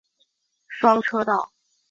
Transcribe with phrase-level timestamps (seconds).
[0.67, 1.51] 双车道。